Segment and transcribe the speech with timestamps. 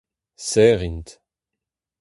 [0.49, 1.07] Serr int.